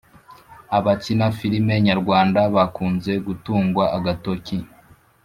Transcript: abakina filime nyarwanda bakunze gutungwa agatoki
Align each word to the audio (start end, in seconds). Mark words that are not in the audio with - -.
abakina 0.77 1.25
filime 1.37 1.75
nyarwanda 1.87 2.41
bakunze 2.55 3.11
gutungwa 3.25 3.83
agatoki 3.97 4.57